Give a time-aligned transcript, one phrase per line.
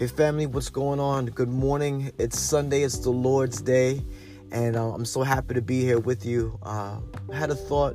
[0.00, 1.26] Hey, family, what's going on?
[1.26, 2.10] Good morning.
[2.16, 4.02] It's Sunday, it's the Lord's Day,
[4.50, 6.58] and uh, I'm so happy to be here with you.
[6.62, 7.94] Uh, I had a thought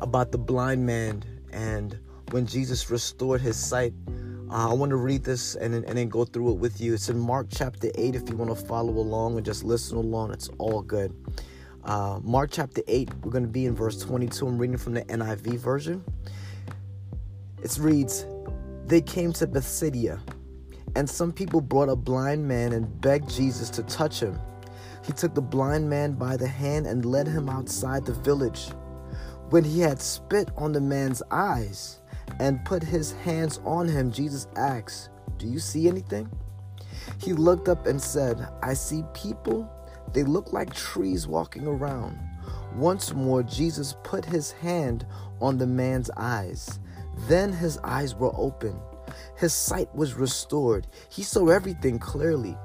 [0.00, 1.22] about the blind man
[1.52, 1.96] and
[2.32, 3.94] when Jesus restored his sight.
[4.50, 6.92] Uh, I want to read this and, and then go through it with you.
[6.92, 10.32] It's in Mark chapter 8 if you want to follow along and just listen along.
[10.32, 11.14] It's all good.
[11.84, 14.44] Uh, Mark chapter 8, we're going to be in verse 22.
[14.44, 16.02] I'm reading from the NIV version.
[17.62, 18.26] It reads,
[18.86, 20.20] They came to Bethsaida
[20.96, 24.38] and some people brought a blind man and begged Jesus to touch him.
[25.04, 28.68] He took the blind man by the hand and led him outside the village.
[29.50, 32.00] When he had spit on the man's eyes
[32.40, 36.30] and put his hands on him, Jesus asked, Do you see anything?
[37.18, 39.70] He looked up and said, I see people.
[40.12, 42.18] They look like trees walking around.
[42.76, 45.06] Once more, Jesus put his hand
[45.40, 46.78] on the man's eyes.
[47.28, 48.80] Then his eyes were open
[49.36, 50.86] his sight was restored.
[51.10, 52.56] He saw everything clearly.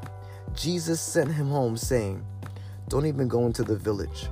[0.54, 2.26] Jesus sent him home saying,
[2.88, 4.28] Don't even go into the village.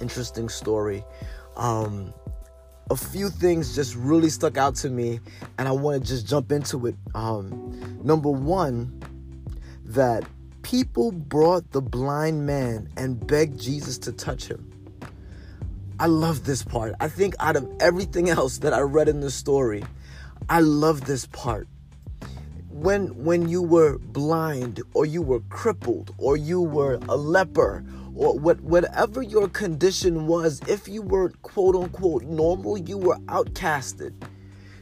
[0.00, 1.04] Interesting story.
[1.56, 2.12] Um,
[2.90, 5.20] a few things just really stuck out to me,
[5.58, 6.94] and I want to just jump into it.
[7.14, 9.00] Um, number one,
[9.84, 10.24] that
[10.62, 14.70] people brought the blind man and begged Jesus to touch him.
[16.00, 16.94] I love this part.
[17.00, 19.82] I think out of everything else that I read in the story,
[20.48, 21.68] I love this part.
[22.70, 28.38] When when you were blind or you were crippled or you were a leper or
[28.38, 34.14] what whatever your condition was, if you were quote unquote normal, you were outcasted.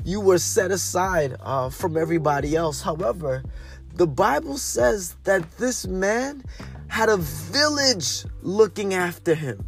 [0.05, 2.83] You were set aside uh, from everybody else.
[2.83, 3.43] However,
[3.95, 6.45] the Bible says that this man
[6.89, 9.65] had a village looking after him.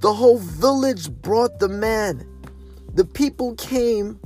[0.00, 2.26] The whole village brought the man.
[2.94, 4.20] The people came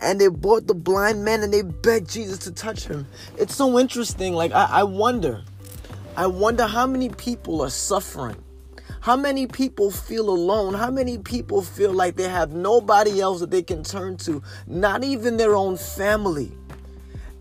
[0.00, 3.06] and they brought the blind man and they begged Jesus to touch him.
[3.38, 4.34] It's so interesting.
[4.34, 5.42] Like, I, I wonder,
[6.16, 8.36] I wonder how many people are suffering.
[9.00, 10.74] How many people feel alone?
[10.74, 15.04] How many people feel like they have nobody else that they can turn to, not
[15.04, 16.50] even their own family?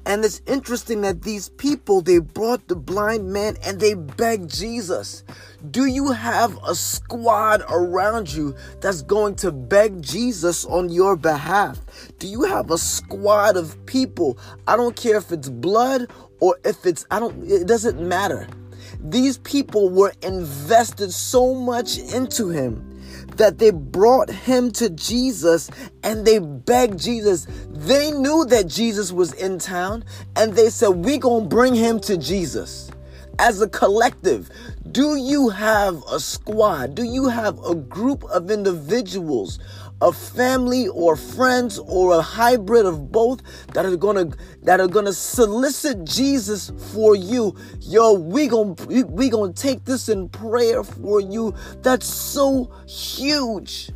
[0.06, 5.24] And it's interesting that these people, they brought the blind man and they begged Jesus.
[5.72, 11.80] Do you have a squad around you that's going to beg Jesus on your behalf?
[12.20, 14.38] Do you have a squad of people?
[14.68, 18.48] I don't care if it's blood or if it's, I don't, it doesn't matter.
[19.00, 22.95] These people were invested so much into him
[23.38, 25.70] that they brought him to Jesus
[26.04, 27.48] and they begged Jesus.
[27.70, 30.04] They knew that Jesus was in town
[30.36, 32.92] and they said, We're going to bring him to Jesus.
[33.38, 34.50] As a collective,
[34.92, 36.96] do you have a squad?
[36.96, 39.60] Do you have a group of individuals
[40.02, 43.42] a family or friends or a hybrid of both
[43.74, 44.30] that are gonna
[44.64, 47.56] that are gonna solicit Jesus for you.
[47.80, 51.54] Yo, we gonna we gonna take this in prayer for you.
[51.82, 53.90] That's so huge.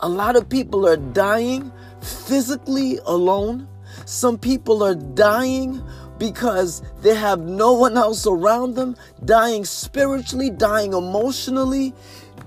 [0.00, 1.70] A lot of people are dying
[2.00, 3.68] physically alone.
[4.06, 5.82] Some people are dying
[6.18, 11.94] because they have no one else around them, dying spiritually, dying emotionally.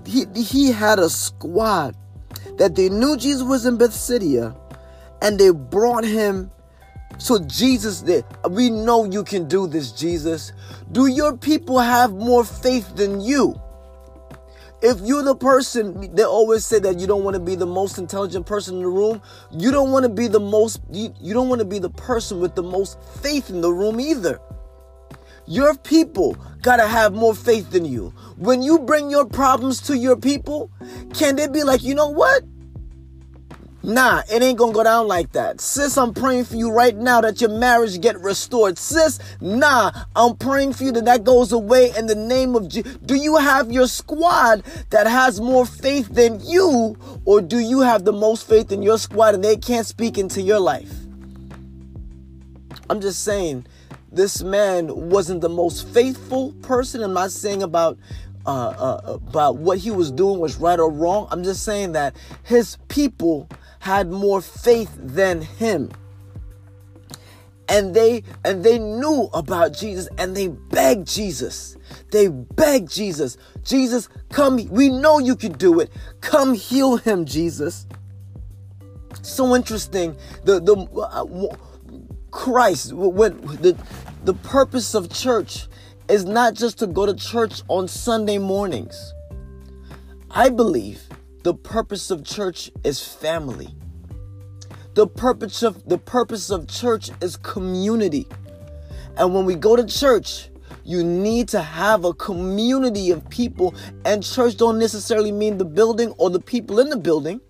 [0.06, 1.96] He, he had a squad
[2.58, 4.56] that they knew Jesus was in Bethsaida
[5.22, 6.52] and they brought him.
[7.18, 8.04] So Jesus.
[8.50, 10.54] We know you can do this, Jesus.
[10.92, 13.60] Do your people have more faith than you?
[14.80, 17.98] If you're the person, they always say that you don't want to be the most
[17.98, 19.24] intelligent person in the room.
[19.50, 22.40] You don't want to be the most, you, you don't want to be the person
[22.40, 24.40] with the most faith in the room either.
[25.48, 28.14] Your people gotta have more faith than you.
[28.36, 30.70] When you bring your problems to your people,
[31.14, 32.44] can they be like, you know what?
[33.82, 35.62] Nah, it ain't gonna go down like that.
[35.62, 38.78] Sis, I'm praying for you right now that your marriage get restored.
[38.78, 42.98] Sis, nah, I'm praying for you that that goes away in the name of Jesus.
[43.06, 48.04] Do you have your squad that has more faith than you, or do you have
[48.04, 50.94] the most faith in your squad and they can't speak into your life?
[52.90, 53.66] I'm just saying,
[54.12, 57.04] this man wasn't the most faithful person.
[57.04, 57.98] I'm not saying about
[58.46, 61.28] uh, uh, about what he was doing was right or wrong.
[61.32, 63.50] I'm just saying that his people
[63.80, 65.92] had more faith than him.
[67.70, 71.76] And they and they knew about Jesus and they begged Jesus.
[72.12, 73.38] They begged Jesus.
[73.64, 74.56] Jesus, come.
[74.70, 75.92] We know you can do it.
[76.22, 77.86] Come heal him, Jesus.
[79.22, 80.16] So interesting.
[80.46, 81.26] The the uh,
[82.38, 83.76] Christ when the
[84.24, 85.68] the purpose of church
[86.08, 89.14] is not just to go to church on Sunday mornings.
[90.30, 91.02] I believe
[91.42, 93.70] the purpose of church is family.
[94.94, 98.28] The purpose of the purpose of church is community.
[99.18, 100.50] And when we go to church,
[100.84, 103.74] you need to have a community of people.
[104.06, 107.42] And church don't necessarily mean the building or the people in the building.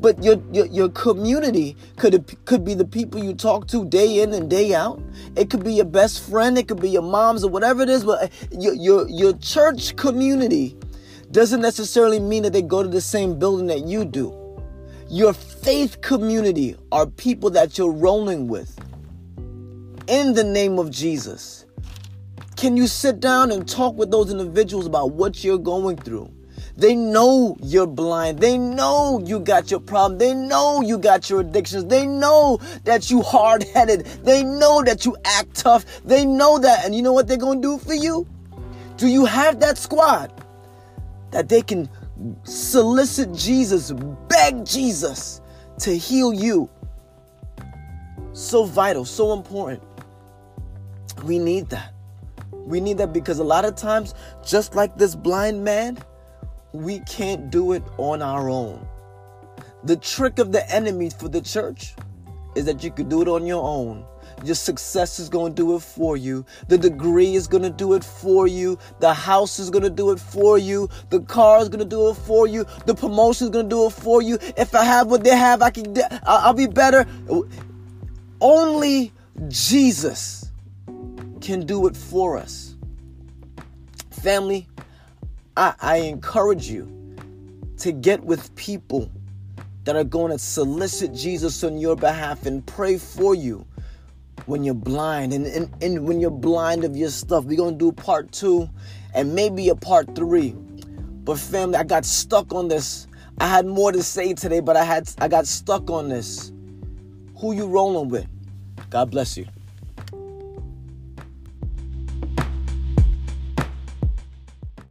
[0.00, 4.32] But your, your, your community could could be the people you talk to day in
[4.34, 5.00] and day out.
[5.36, 6.58] It could be your best friend.
[6.58, 8.04] It could be your moms or whatever it is.
[8.04, 10.76] But uh, your your, your church community
[11.30, 14.40] doesn't necessarily mean that they go to the same building that you do.
[15.08, 18.78] Your faith community are people that you're rolling with.
[20.06, 21.66] In the name of Jesus.
[22.56, 26.30] Can you sit down and talk with those individuals about what you're going through?
[26.76, 28.40] They know you're blind.
[28.40, 30.18] They know you got your problem.
[30.18, 31.84] They know you got your addictions.
[31.84, 34.06] They know that you hard-headed.
[34.24, 35.84] They know that you act tough.
[36.04, 36.84] They know that.
[36.84, 38.26] And you know what they're going to do for you?
[38.96, 40.32] Do you have that squad
[41.30, 41.88] that they can
[42.42, 43.92] solicit Jesus,
[44.28, 45.40] beg Jesus
[45.80, 46.68] to heal you?
[48.32, 49.82] So vital, so important.
[51.24, 51.94] We need that.
[52.50, 55.98] We need that because a lot of times, just like this blind man,
[56.74, 58.86] we can't do it on our own.
[59.84, 61.94] The trick of the enemy for the church
[62.56, 64.04] is that you can do it on your own.
[64.44, 66.44] Your success is going to do it for you.
[66.66, 68.76] The degree is going to do it for you.
[68.98, 70.88] The house is going to do it for you.
[71.10, 72.66] The car is going to do it for you.
[72.86, 74.38] The promotion is going to do it for you.
[74.56, 75.96] If I have what they have, I can.
[76.24, 77.06] I'll be better.
[78.40, 79.12] Only
[79.46, 80.50] Jesus
[81.40, 82.74] can do it for us.
[84.10, 84.66] Family,
[85.56, 86.90] I, I encourage you
[87.78, 89.10] to get with people
[89.84, 93.66] that are going to solicit Jesus on your behalf and pray for you
[94.46, 97.44] when you're blind and, and, and when you're blind of your stuff.
[97.44, 98.68] We're going to do part two
[99.14, 100.56] and maybe a part three.
[101.24, 103.06] But family, I got stuck on this.
[103.38, 106.52] I had more to say today, but I had I got stuck on this.
[107.38, 108.26] Who you rolling with?
[108.90, 109.46] God bless you.